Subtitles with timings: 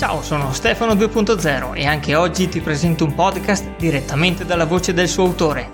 [0.00, 5.08] Ciao, sono Stefano 2.0 e anche oggi ti presento un podcast direttamente dalla voce del
[5.08, 5.68] suo autore.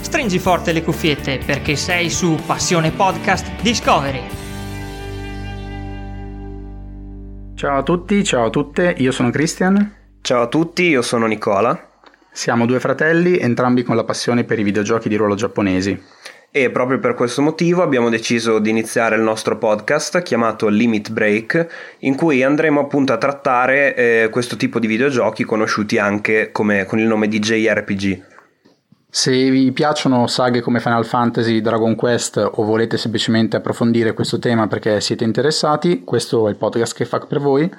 [0.00, 4.22] Stringi forte le cuffiette perché sei su Passione Podcast Discovery.
[7.56, 9.94] Ciao a tutti, ciao a tutte, io sono Christian.
[10.20, 11.84] Ciao a tutti, io sono Nicola.
[12.30, 16.00] Siamo due fratelli, entrambi con la passione per i videogiochi di ruolo giapponesi
[16.62, 21.66] e proprio per questo motivo abbiamo deciso di iniziare il nostro podcast chiamato Limit Break
[22.00, 26.98] in cui andremo appunto a trattare eh, questo tipo di videogiochi conosciuti anche come, con
[26.98, 28.22] il nome di JRPG.
[29.10, 34.66] Se vi piacciono saghe come Final Fantasy, Dragon Quest o volete semplicemente approfondire questo tema
[34.66, 37.70] perché siete interessati, questo è il podcast che fa per voi.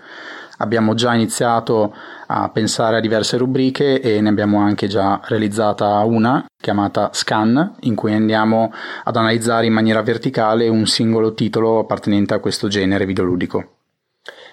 [0.62, 1.94] Abbiamo già iniziato
[2.28, 7.96] a pensare a diverse rubriche e ne abbiamo anche già realizzata una chiamata Scan, in
[7.96, 8.72] cui andiamo
[9.04, 13.72] ad analizzare in maniera verticale un singolo titolo appartenente a questo genere videoludico.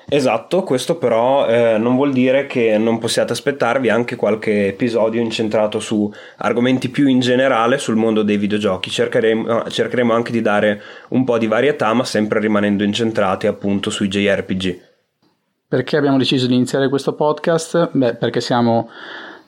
[0.08, 5.80] Esatto, questo però eh, non vuol dire che non possiate aspettarvi anche qualche episodio incentrato
[5.80, 8.88] su argomenti più in generale sul mondo dei videogiochi.
[8.88, 14.06] Cercheremo, cercheremo anche di dare un po' di varietà, ma sempre rimanendo incentrati appunto sui
[14.06, 14.85] JRPG.
[15.68, 17.90] Perché abbiamo deciso di iniziare questo podcast?
[17.90, 18.88] Beh, perché siamo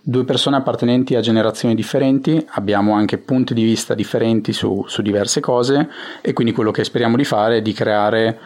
[0.02, 5.38] due persone appartenenti a generazioni differenti, abbiamo anche punti di vista differenti su, su diverse
[5.38, 5.88] cose
[6.20, 8.36] e quindi quello che speriamo di fare è di creare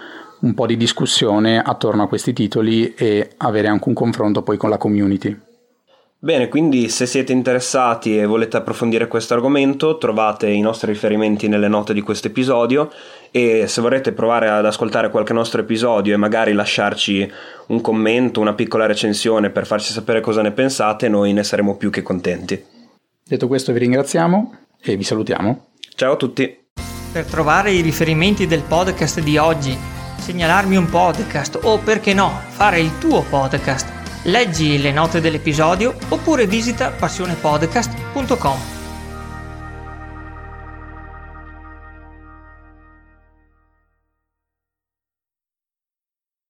[0.41, 4.69] un po' di discussione attorno a questi titoli e avere anche un confronto poi con
[4.69, 5.52] la community.
[6.25, 11.67] Bene, quindi se siete interessati e volete approfondire questo argomento, trovate i nostri riferimenti nelle
[11.67, 12.93] note di questo episodio
[13.33, 17.29] e se vorrete provare ad ascoltare qualche nostro episodio e magari lasciarci
[17.67, 21.91] un commento, una piccola recensione per farci sapere cosa ne pensate, noi ne saremo più
[21.91, 22.65] che contenti.
[23.25, 25.71] Detto questo vi ringraziamo e vi salutiamo.
[25.97, 26.57] Ciao a tutti.
[27.13, 29.77] Per trovare i riferimenti del podcast di oggi,
[30.19, 36.47] segnalarmi un podcast o perché no, fare il tuo podcast Leggi le note dell'episodio oppure
[36.47, 38.72] visita passionepodcast.com.